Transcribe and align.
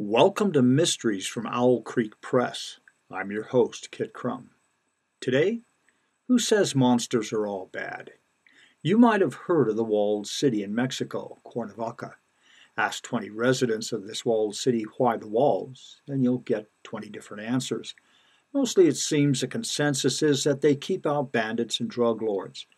Welcome 0.00 0.52
to 0.52 0.62
Mysteries 0.62 1.26
from 1.26 1.48
Owl 1.48 1.82
Creek 1.82 2.20
Press. 2.20 2.78
I'm 3.10 3.32
your 3.32 3.42
host, 3.42 3.90
Kit 3.90 4.12
Crum. 4.12 4.50
Today, 5.20 5.62
who 6.28 6.38
says 6.38 6.76
monsters 6.76 7.32
are 7.32 7.48
all 7.48 7.68
bad? 7.72 8.12
You 8.80 8.96
might 8.96 9.20
have 9.22 9.34
heard 9.34 9.68
of 9.68 9.74
the 9.74 9.82
walled 9.82 10.28
city 10.28 10.62
in 10.62 10.72
Mexico, 10.72 11.38
Cuernavaca. 11.42 12.14
Ask 12.76 13.02
20 13.02 13.30
residents 13.30 13.90
of 13.90 14.06
this 14.06 14.24
walled 14.24 14.54
city 14.54 14.84
why 14.98 15.16
the 15.16 15.26
walls, 15.26 16.00
and 16.06 16.22
you'll 16.22 16.38
get 16.38 16.70
20 16.84 17.08
different 17.08 17.42
answers. 17.42 17.96
Mostly 18.54 18.86
it 18.86 18.96
seems 18.96 19.40
the 19.40 19.48
consensus 19.48 20.22
is 20.22 20.44
that 20.44 20.60
they 20.60 20.76
keep 20.76 21.08
out 21.08 21.32
bandits 21.32 21.80
and 21.80 21.90
drug 21.90 22.22
lords. 22.22 22.68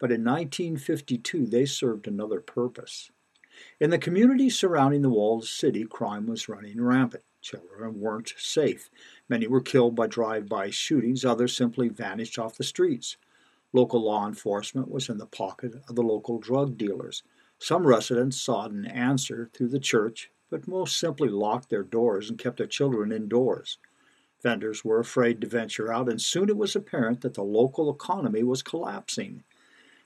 But 0.00 0.10
in 0.10 0.24
1952, 0.24 1.46
they 1.46 1.66
served 1.66 2.08
another 2.08 2.40
purpose. 2.40 3.12
In 3.80 3.90
the 3.90 3.98
community 3.98 4.50
surrounding 4.50 5.02
the 5.02 5.10
walled 5.10 5.44
city, 5.44 5.84
crime 5.84 6.26
was 6.26 6.48
running 6.48 6.80
rampant. 6.80 7.24
Children 7.40 8.00
weren't 8.00 8.32
safe. 8.38 8.88
Many 9.28 9.46
were 9.46 9.60
killed 9.60 9.94
by 9.94 10.06
drive 10.06 10.48
by 10.48 10.70
shootings, 10.70 11.24
others 11.24 11.54
simply 11.54 11.88
vanished 11.88 12.38
off 12.38 12.56
the 12.56 12.64
streets. 12.64 13.16
Local 13.72 14.02
law 14.02 14.26
enforcement 14.26 14.90
was 14.90 15.08
in 15.08 15.18
the 15.18 15.26
pocket 15.26 15.74
of 15.88 15.96
the 15.96 16.02
local 16.02 16.38
drug 16.38 16.78
dealers. 16.78 17.22
Some 17.58 17.86
residents 17.86 18.40
sought 18.40 18.70
an 18.70 18.86
answer 18.86 19.50
through 19.52 19.68
the 19.68 19.80
church, 19.80 20.30
but 20.48 20.68
most 20.68 20.98
simply 20.98 21.28
locked 21.28 21.68
their 21.68 21.82
doors 21.82 22.30
and 22.30 22.38
kept 22.38 22.56
their 22.56 22.66
children 22.66 23.12
indoors. 23.12 23.78
Vendors 24.42 24.84
were 24.84 24.98
afraid 24.98 25.40
to 25.40 25.46
venture 25.46 25.92
out, 25.92 26.08
and 26.08 26.20
soon 26.20 26.48
it 26.48 26.56
was 26.56 26.76
apparent 26.76 27.22
that 27.22 27.34
the 27.34 27.42
local 27.42 27.90
economy 27.90 28.42
was 28.42 28.62
collapsing. 28.62 29.42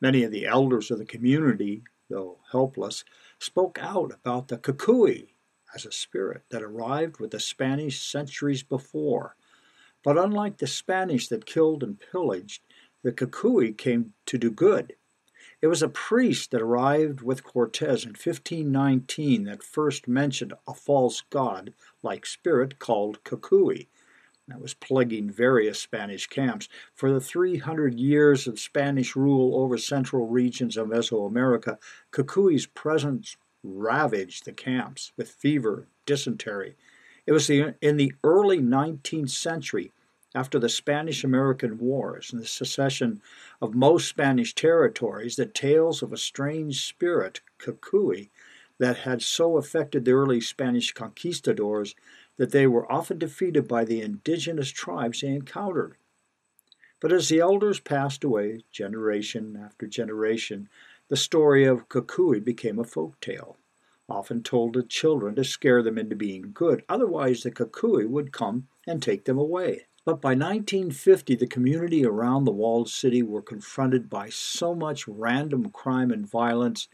Many 0.00 0.24
of 0.24 0.32
the 0.32 0.46
elders 0.46 0.90
of 0.90 0.98
the 0.98 1.04
community, 1.04 1.82
though 2.10 2.38
helpless, 2.50 3.04
spoke 3.42 3.78
out 3.80 4.12
about 4.12 4.48
the 4.48 4.56
Kukui 4.56 5.34
as 5.74 5.84
a 5.84 5.92
spirit 5.92 6.44
that 6.50 6.62
arrived 6.62 7.18
with 7.18 7.32
the 7.32 7.40
Spanish 7.40 8.00
centuries 8.02 8.62
before. 8.62 9.36
But 10.04 10.18
unlike 10.18 10.58
the 10.58 10.66
Spanish 10.66 11.28
that 11.28 11.46
killed 11.46 11.82
and 11.82 11.98
pillaged, 11.98 12.62
the 13.02 13.12
Kukui 13.12 13.76
came 13.76 14.14
to 14.26 14.38
do 14.38 14.50
good. 14.50 14.94
It 15.60 15.66
was 15.66 15.82
a 15.82 15.88
priest 15.88 16.50
that 16.50 16.62
arrived 16.62 17.20
with 17.20 17.44
Cortez 17.44 18.04
in 18.04 18.10
1519 18.10 19.44
that 19.44 19.62
first 19.62 20.08
mentioned 20.08 20.54
a 20.66 20.74
false 20.74 21.22
god 21.30 21.72
like 22.02 22.26
spirit 22.26 22.78
called 22.78 23.22
Kukui 23.24 23.88
that 24.48 24.60
was 24.60 24.74
plaguing 24.74 25.30
various 25.30 25.78
Spanish 25.78 26.26
camps. 26.26 26.68
For 26.94 27.12
the 27.12 27.20
300 27.20 27.98
years 27.98 28.46
of 28.46 28.58
Spanish 28.58 29.14
rule 29.14 29.56
over 29.56 29.78
central 29.78 30.26
regions 30.26 30.76
of 30.76 30.88
Mesoamerica, 30.88 31.78
Kukui's 32.12 32.66
presence 32.66 33.36
ravaged 33.62 34.44
the 34.44 34.52
camps 34.52 35.12
with 35.16 35.30
fever, 35.30 35.86
dysentery. 36.06 36.76
It 37.26 37.32
was 37.32 37.46
the, 37.46 37.76
in 37.80 37.96
the 37.96 38.12
early 38.24 38.58
19th 38.58 39.30
century, 39.30 39.92
after 40.34 40.58
the 40.58 40.68
Spanish 40.68 41.24
American 41.24 41.78
Wars 41.78 42.32
and 42.32 42.40
the 42.40 42.46
secession 42.46 43.20
of 43.60 43.74
most 43.74 44.08
Spanish 44.08 44.54
territories, 44.54 45.36
that 45.36 45.54
tales 45.54 46.02
of 46.02 46.12
a 46.12 46.16
strange 46.16 46.86
spirit, 46.86 47.42
Kukui, 47.58 48.30
that 48.78 48.98
had 48.98 49.22
so 49.22 49.58
affected 49.58 50.04
the 50.04 50.12
early 50.12 50.40
Spanish 50.40 50.92
conquistadors 50.92 51.94
that 52.36 52.50
they 52.50 52.66
were 52.66 52.90
often 52.90 53.18
defeated 53.18 53.68
by 53.68 53.84
the 53.84 54.00
indigenous 54.00 54.70
tribes 54.70 55.20
they 55.20 55.28
encountered. 55.28 55.96
But 57.00 57.12
as 57.12 57.28
the 57.28 57.40
elders 57.40 57.80
passed 57.80 58.22
away, 58.24 58.64
generation 58.70 59.60
after 59.62 59.86
generation, 59.86 60.68
the 61.08 61.16
story 61.16 61.64
of 61.64 61.88
Kukui 61.88 62.38
became 62.38 62.78
a 62.78 62.84
folk 62.84 63.20
tale, 63.20 63.58
often 64.08 64.42
told 64.42 64.74
to 64.74 64.82
children 64.82 65.34
to 65.34 65.44
scare 65.44 65.82
them 65.82 65.98
into 65.98 66.16
being 66.16 66.52
good. 66.54 66.84
Otherwise, 66.88 67.42
the 67.42 67.50
Kukui 67.50 68.06
would 68.06 68.32
come 68.32 68.68
and 68.86 69.02
take 69.02 69.24
them 69.24 69.38
away. 69.38 69.86
But 70.04 70.20
by 70.20 70.30
1950, 70.30 71.36
the 71.36 71.46
community 71.46 72.04
around 72.04 72.44
the 72.44 72.50
walled 72.50 72.88
city 72.88 73.22
were 73.22 73.42
confronted 73.42 74.10
by 74.10 74.30
so 74.30 74.74
much 74.74 75.06
random 75.06 75.70
crime 75.70 76.10
and 76.10 76.28
violence 76.28 76.88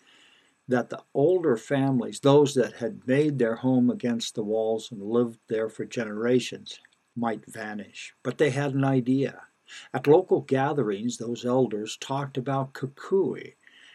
that 0.69 0.91
the 0.91 1.03
older 1.15 1.57
families, 1.57 2.21
those 2.21 2.55
that 2.55 2.75
had 2.75 3.07
made 3.07 3.39
their 3.39 3.57
home 3.57 3.91
against 3.91 4.35
the 4.35 4.43
walls 4.43 4.93
and 4.93 5.03
lived 5.03 5.41
there 5.49 5.69
for 5.69 5.87
generations, 5.87 6.79
might 7.17 7.45
vanish. 7.47 8.15
But 8.23 8.39
they 8.39 8.51
had 8.51 8.75
an 8.75 8.85
idea. 8.85 9.43
At 9.93 10.07
local 10.07 10.43
gatherings, 10.43 11.17
those 11.17 11.45
elders 11.45 11.97
talked 11.97 12.39
about 12.39 12.75
Kukui 12.75 13.55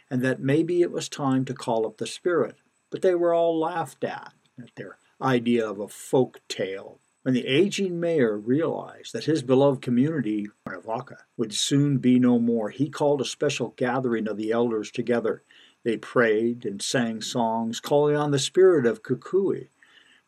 and 0.10 0.22
that 0.22 0.40
maybe 0.40 0.82
it 0.82 0.92
was 0.92 1.10
time 1.10 1.46
to 1.46 1.54
call 1.54 1.86
up 1.86 1.98
the 1.98 2.08
spirit. 2.08 2.58
But 2.92 3.02
they 3.02 3.16
were 3.16 3.34
all 3.34 3.60
laughed 3.60 4.04
at, 4.04 4.34
at 4.62 4.76
their 4.76 4.98
idea 5.22 5.68
of 5.68 5.80
a 5.80 5.88
folk 5.88 6.42
tale. 6.48 7.00
When 7.24 7.34
the 7.34 7.48
aging 7.48 8.00
mayor 8.00 8.38
realized 8.38 9.14
that 9.14 9.24
his 9.24 9.42
beloved 9.42 9.82
community, 9.82 10.50
Cuernavaca, 10.66 11.20
would 11.38 11.54
soon 11.54 11.98
be 11.98 12.20
no 12.20 12.38
more, 12.38 12.70
he 12.70 12.90
called 12.90 13.22
a 13.22 13.26
special 13.26 13.74
gathering 13.78 14.28
of 14.28 14.38
the 14.38 14.52
elders 14.52 14.92
together 14.92 15.42
they 15.84 15.98
prayed 15.98 16.66
and 16.66 16.82
sang 16.82 17.22
songs, 17.22 17.80
calling 17.80 18.16
on 18.16 18.32
the 18.32 18.40
spirit 18.40 18.86
of 18.86 19.04
Kukui. 19.04 19.70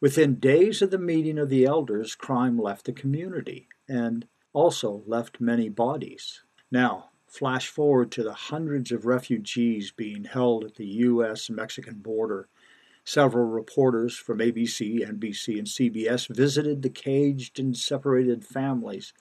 Within 0.02 0.36
days 0.36 0.82
of 0.82 0.92
the 0.92 0.98
meeting 0.98 1.38
of 1.38 1.50
the 1.50 1.66
elders, 1.66 2.16
crime 2.16 2.60
left 2.60 2.86
the 2.86 2.92
community 2.92 3.68
and 3.88 4.28
also 4.54 5.04
left 5.06 5.40
many 5.40 5.70
bodies. 5.70 6.44
Now, 6.72 7.10
flash 7.28 7.68
forward 7.68 8.12
to 8.12 8.24
the 8.24 8.34
hundreds 8.34 8.92
of 8.92 9.06
refugees 9.06 9.92
being 9.92 10.26
held 10.26 10.64
at 10.64 10.76
the 10.76 10.86
U.S. 10.86 11.50
Mexican 11.50 11.96
border. 11.96 12.48
Several 13.04 13.46
reporters 13.46 14.18
from 14.18 14.40
ABC, 14.40 15.08
NBC, 15.08 15.58
and 15.58 15.68
CBS 15.68 16.28
visited 16.34 16.82
the 16.82 16.90
caged 16.90 17.60
and 17.60 17.78
separated 17.78 18.46
families. 18.46 19.14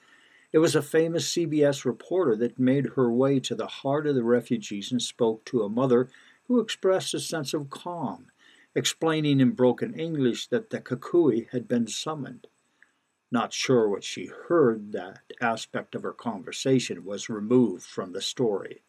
It 0.54 0.58
was 0.58 0.76
a 0.76 0.82
famous 0.82 1.28
CBS 1.32 1.84
reporter 1.84 2.36
that 2.36 2.60
made 2.60 2.90
her 2.90 3.10
way 3.10 3.40
to 3.40 3.56
the 3.56 3.66
heart 3.66 4.06
of 4.06 4.14
the 4.14 4.22
refugees 4.22 4.92
and 4.92 5.02
spoke 5.02 5.44
to 5.46 5.64
a 5.64 5.68
mother 5.68 6.08
who 6.44 6.60
expressed 6.60 7.12
a 7.12 7.18
sense 7.18 7.54
of 7.54 7.70
calm, 7.70 8.30
explaining 8.72 9.40
in 9.40 9.50
broken 9.50 9.98
English 9.98 10.46
that 10.50 10.70
the 10.70 10.80
Kukui 10.80 11.48
had 11.50 11.66
been 11.66 11.88
summoned. 11.88 12.46
Not 13.32 13.52
sure 13.52 13.88
what 13.88 14.04
she 14.04 14.26
heard, 14.26 14.92
that 14.92 15.22
aspect 15.40 15.96
of 15.96 16.04
her 16.04 16.12
conversation 16.12 17.04
was 17.04 17.28
removed 17.28 17.82
from 17.82 18.12
the 18.12 18.22
story. 18.22 18.84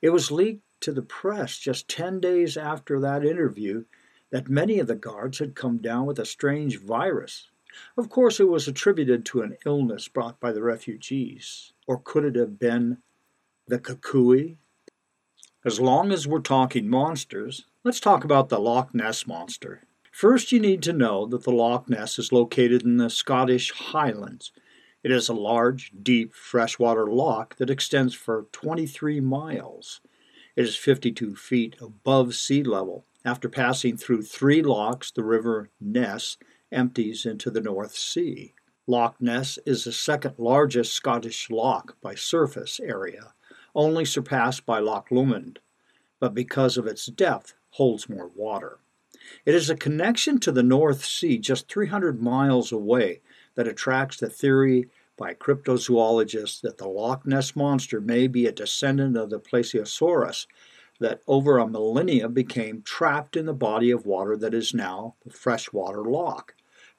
It 0.00 0.10
was 0.10 0.30
leaked 0.30 0.62
to 0.82 0.92
the 0.92 1.02
press 1.02 1.58
just 1.58 1.88
10 1.88 2.20
days 2.20 2.56
after 2.56 3.00
that 3.00 3.24
interview 3.24 3.86
that 4.30 4.48
many 4.48 4.78
of 4.78 4.86
the 4.86 4.94
guards 4.94 5.40
had 5.40 5.56
come 5.56 5.78
down 5.78 6.06
with 6.06 6.20
a 6.20 6.24
strange 6.24 6.78
virus. 6.78 7.50
Of 7.96 8.08
course, 8.08 8.40
it 8.40 8.48
was 8.48 8.68
attributed 8.68 9.24
to 9.26 9.42
an 9.42 9.56
illness 9.66 10.08
brought 10.08 10.40
by 10.40 10.52
the 10.52 10.62
refugees. 10.62 11.72
Or 11.86 11.98
could 11.98 12.24
it 12.24 12.36
have 12.36 12.58
been 12.58 12.98
the 13.66 13.78
Kukui 13.78 14.56
as 15.66 15.80
long 15.80 16.12
as 16.12 16.28
we're 16.28 16.40
talking 16.40 16.90
monsters, 16.90 17.64
let's 17.84 17.98
talk 17.98 18.22
about 18.22 18.50
the 18.50 18.58
Loch 18.58 18.94
Ness 18.94 19.26
Monster. 19.26 19.84
First, 20.12 20.52
you 20.52 20.60
need 20.60 20.82
to 20.82 20.92
know 20.92 21.24
that 21.24 21.44
the 21.44 21.52
Loch 21.52 21.88
Ness 21.88 22.18
is 22.18 22.32
located 22.32 22.82
in 22.82 22.98
the 22.98 23.08
Scottish 23.08 23.72
Highlands. 23.72 24.52
It 25.02 25.10
is 25.10 25.30
a 25.30 25.32
large, 25.32 25.90
deep, 26.02 26.34
freshwater 26.34 27.06
loch 27.06 27.56
that 27.56 27.70
extends 27.70 28.12
for 28.12 28.46
23 28.52 29.20
miles. 29.20 30.02
It 30.54 30.66
is 30.66 30.76
52 30.76 31.34
feet 31.34 31.76
above 31.80 32.34
sea 32.34 32.62
level. 32.62 33.06
After 33.24 33.48
passing 33.48 33.96
through 33.96 34.24
three 34.24 34.62
locks, 34.62 35.10
the 35.10 35.24
River 35.24 35.70
Ness 35.80 36.36
empties 36.74 37.24
into 37.24 37.50
the 37.50 37.60
North 37.60 37.96
Sea. 37.96 38.54
Loch 38.86 39.16
Ness 39.20 39.58
is 39.64 39.84
the 39.84 39.92
second 39.92 40.34
largest 40.36 40.92
Scottish 40.92 41.48
loch 41.48 41.96
by 42.02 42.14
surface 42.14 42.78
area 42.80 43.32
only 43.74 44.04
surpassed 44.04 44.64
by 44.64 44.78
Loch 44.78 45.08
Lomond, 45.10 45.58
but 46.20 46.34
because 46.34 46.76
of 46.76 46.86
its 46.86 47.06
depth, 47.06 47.54
holds 47.70 48.08
more 48.08 48.30
water. 48.34 48.78
It 49.44 49.54
is 49.54 49.70
a 49.70 49.76
connection 49.76 50.38
to 50.40 50.52
the 50.52 50.62
North 50.62 51.04
Sea 51.04 51.38
just 51.38 51.68
300 51.68 52.22
miles 52.22 52.72
away 52.72 53.20
that 53.54 53.68
attracts 53.68 54.18
the 54.18 54.28
theory 54.28 54.88
by 55.16 55.34
cryptozoologists 55.34 56.60
that 56.60 56.78
the 56.78 56.88
Loch 56.88 57.26
Ness 57.26 57.56
Monster 57.56 58.00
may 58.00 58.26
be 58.26 58.46
a 58.46 58.52
descendant 58.52 59.16
of 59.16 59.30
the 59.30 59.40
Plesiosaurus 59.40 60.46
that 61.00 61.20
over 61.26 61.58
a 61.58 61.66
millennia 61.66 62.28
became 62.28 62.82
trapped 62.82 63.36
in 63.36 63.46
the 63.46 63.54
body 63.54 63.90
of 63.90 64.06
water 64.06 64.36
that 64.36 64.54
is 64.54 64.74
now 64.74 65.14
the 65.24 65.30
freshwater 65.30 66.02
loch. 66.02 66.54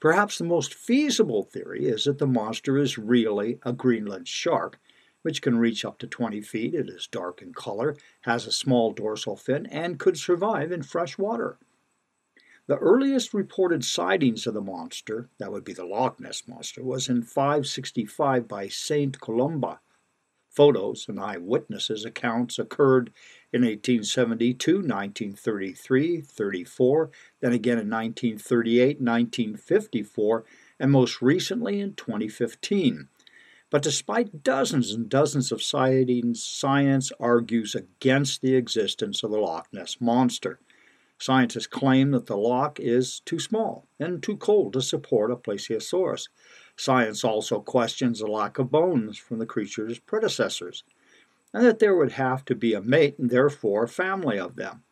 Perhaps 0.05 0.37
the 0.37 0.43
most 0.43 0.75
feasible 0.75 1.41
theory 1.41 1.85
is 1.87 2.03
that 2.03 2.19
the 2.19 2.27
monster 2.27 2.77
is 2.77 2.95
really 2.95 3.57
a 3.63 3.73
Greenland 3.73 4.27
shark 4.27 4.79
which 5.23 5.41
can 5.41 5.57
reach 5.57 5.83
up 5.83 5.97
to 5.97 6.05
20 6.05 6.41
feet. 6.41 6.75
It 6.75 6.87
is 6.87 7.07
dark 7.07 7.41
in 7.41 7.55
color, 7.55 7.95
has 8.21 8.45
a 8.45 8.51
small 8.51 8.93
dorsal 8.93 9.35
fin, 9.35 9.65
and 9.65 9.97
could 9.97 10.19
survive 10.19 10.71
in 10.71 10.83
fresh 10.83 11.17
water. 11.17 11.57
The 12.67 12.77
earliest 12.77 13.33
reported 13.33 13.83
sightings 13.83 14.45
of 14.45 14.53
the 14.53 14.61
monster, 14.61 15.27
that 15.39 15.51
would 15.51 15.63
be 15.63 15.73
the 15.73 15.85
Loch 15.85 16.19
Ness 16.19 16.47
Monster, 16.47 16.83
was 16.83 17.09
in 17.09 17.23
565 17.23 18.47
by 18.47 18.67
Saint 18.67 19.19
Columba, 19.19 19.79
Photos 20.55 21.07
and 21.09 21.19
eyewitnesses' 21.19 22.05
accounts 22.05 22.57
occurred 22.57 23.11
in 23.51 23.61
1872, 23.61 24.75
1933, 24.75 26.21
34, 26.21 27.11
then 27.41 27.51
again 27.51 27.77
in 27.77 27.89
1938, 27.89 29.01
1954, 29.01 30.45
and 30.79 30.91
most 30.91 31.21
recently 31.21 31.81
in 31.81 31.93
2015. 31.93 33.09
But 33.69 33.81
despite 33.81 34.43
dozens 34.43 34.93
and 34.93 35.09
dozens 35.09 35.51
of 35.51 35.61
sightings, 35.61 36.43
science 36.43 37.11
argues 37.19 37.75
against 37.75 38.41
the 38.41 38.55
existence 38.55 39.23
of 39.23 39.31
the 39.31 39.37
Loch 39.37 39.67
Ness 39.73 39.99
Monster. 39.99 40.59
Scientists 41.17 41.67
claim 41.67 42.11
that 42.11 42.25
the 42.25 42.37
loch 42.37 42.79
is 42.79 43.21
too 43.21 43.39
small 43.39 43.87
and 43.99 44.21
too 44.21 44.35
cold 44.35 44.73
to 44.73 44.81
support 44.81 45.31
a 45.31 45.35
plesiosaurus. 45.35 46.27
Science 46.77 47.24
also 47.24 47.60
questions 47.60 48.19
the 48.19 48.27
lack 48.27 48.60
of 48.60 48.72
bones 48.72 49.18
from 49.18 49.39
the 49.39 49.45
creature's 49.45 50.00
predecessors, 50.00 50.83
and 51.54 51.66
that 51.66 51.80
there 51.80 51.95
would 51.95 52.13
have 52.13 52.44
to 52.45 52.56
be 52.56 52.74
a 52.74 52.81
mate 52.81 53.18
and 53.18 53.30
therefore 53.30 53.83
a 53.83 53.88
family 53.88 54.38
of 54.38 54.56
them. 54.56 54.83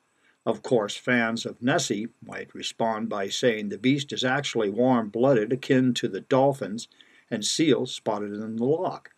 Of 0.46 0.62
course, 0.62 0.96
fans 0.96 1.46
of 1.46 1.62
Nessie 1.62 2.10
might 2.22 2.54
respond 2.54 3.10
by 3.10 3.30
saying 3.30 3.70
the 3.70 3.78
beast 3.78 4.12
is 4.12 4.24
actually 4.26 4.70
warm 4.70 5.10
blooded, 5.10 5.54
akin 5.54 5.94
to 5.96 6.08
the 6.08 6.22
dolphins 6.22 6.88
and 7.32 7.46
seals 7.46 7.94
spotted 7.94 8.34
in 8.34 8.58
the 8.58 8.66
loch. 8.66 9.12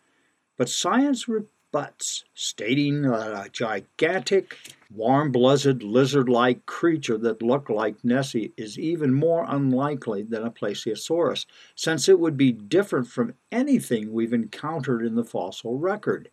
But 0.56 0.68
science 0.68 1.28
rebuts, 1.72 2.24
stating 2.34 3.02
that 3.02 3.46
a 3.46 3.50
gigantic, 3.50 4.56
warm 4.94 5.32
blooded, 5.32 5.82
lizard 5.82 6.28
like 6.28 6.66
creature 6.66 7.18
that 7.18 7.42
looked 7.42 7.70
like 7.70 8.04
Nessie 8.04 8.52
is 8.56 8.78
even 8.78 9.12
more 9.12 9.44
unlikely 9.48 10.22
than 10.22 10.44
a 10.44 10.50
plesiosaurus, 10.50 11.46
since 11.74 12.08
it 12.08 12.18
would 12.18 12.36
be 12.36 12.52
different 12.52 13.08
from 13.08 13.34
anything 13.52 14.12
we've 14.12 14.32
encountered 14.32 15.04
in 15.04 15.14
the 15.14 15.24
fossil 15.24 15.78
record. 15.78 16.30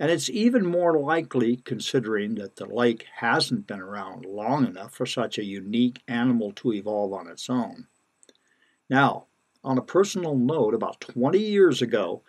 And 0.00 0.10
it's 0.10 0.30
even 0.30 0.66
more 0.66 0.98
likely 0.98 1.56
considering 1.56 2.34
that 2.36 2.56
the 2.56 2.66
lake 2.66 3.06
hasn't 3.16 3.66
been 3.66 3.80
around 3.80 4.24
long 4.24 4.66
enough 4.66 4.94
for 4.94 5.06
such 5.06 5.38
a 5.38 5.44
unique 5.44 6.02
animal 6.08 6.52
to 6.56 6.72
evolve 6.72 7.12
on 7.12 7.28
its 7.28 7.48
own. 7.48 7.86
Now, 8.90 9.26
on 9.62 9.78
a 9.78 9.82
personal 9.82 10.34
note, 10.34 10.74
about 10.74 11.00
20 11.00 11.38
years 11.38 11.82
ago, 11.82 12.22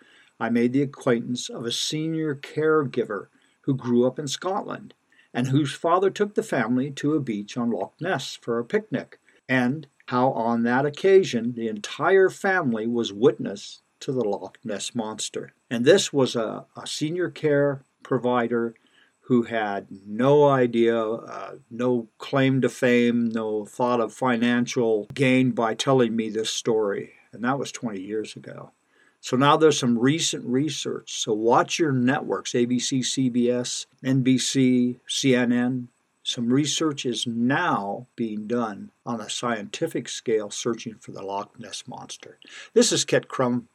I 0.43 0.49
made 0.49 0.73
the 0.73 0.81
acquaintance 0.81 1.47
of 1.47 1.65
a 1.65 1.71
senior 1.71 2.35
caregiver 2.35 3.27
who 3.61 3.75
grew 3.75 4.05
up 4.05 4.19
in 4.19 4.27
Scotland 4.27 4.93
and 5.33 5.47
whose 5.47 5.73
father 5.73 6.09
took 6.09 6.35
the 6.35 6.43
family 6.43 6.91
to 6.91 7.13
a 7.13 7.21
beach 7.21 7.55
on 7.55 7.71
Loch 7.71 7.93
Ness 8.01 8.35
for 8.41 8.59
a 8.59 8.65
picnic, 8.65 9.19
and 9.47 9.87
how 10.07 10.31
on 10.31 10.63
that 10.63 10.85
occasion 10.85 11.53
the 11.53 11.69
entire 11.69 12.29
family 12.29 12.85
was 12.87 13.13
witness 13.13 13.83
to 14.01 14.11
the 14.11 14.25
Loch 14.25 14.57
Ness 14.65 14.93
Monster. 14.93 15.53
And 15.69 15.85
this 15.85 16.11
was 16.11 16.35
a, 16.35 16.65
a 16.75 16.85
senior 16.85 17.29
care 17.29 17.83
provider 18.03 18.75
who 19.21 19.43
had 19.43 19.87
no 20.05 20.49
idea, 20.49 21.01
uh, 21.01 21.55
no 21.71 22.09
claim 22.17 22.59
to 22.59 22.67
fame, 22.67 23.29
no 23.29 23.63
thought 23.63 24.01
of 24.01 24.13
financial 24.13 25.07
gain 25.13 25.51
by 25.51 25.73
telling 25.73 26.17
me 26.17 26.29
this 26.29 26.49
story. 26.49 27.13
And 27.31 27.45
that 27.45 27.57
was 27.57 27.71
20 27.71 28.01
years 28.01 28.35
ago. 28.35 28.73
So 29.23 29.37
now 29.37 29.55
there's 29.55 29.79
some 29.79 29.97
recent 29.97 30.43
research. 30.45 31.13
So 31.21 31.31
watch 31.31 31.79
your 31.79 31.93
networks 31.93 32.51
ABC, 32.51 32.99
CBS, 32.99 33.85
NBC, 34.03 34.99
CNN. 35.09 35.87
Some 36.23 36.51
research 36.51 37.05
is 37.05 37.25
now 37.25 38.07
being 38.17 38.47
done 38.47 38.91
on 39.05 39.21
a 39.21 39.29
scientific 39.29 40.09
scale 40.09 40.49
searching 40.49 40.95
for 40.95 41.13
the 41.13 41.21
Loch 41.21 41.57
Ness 41.57 41.87
Monster. 41.87 42.37
This 42.73 42.91
is 42.91 43.05
Kit 43.05 43.29
Crum 43.29 43.69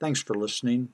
Thanks 0.00 0.22
for 0.22 0.34
listening. 0.34 0.90